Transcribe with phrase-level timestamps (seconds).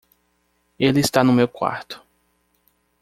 [0.79, 2.03] Ele está no meu quarto.